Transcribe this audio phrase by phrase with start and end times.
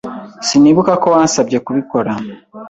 [0.47, 2.11] Sinibuka ko wansabye kubikora.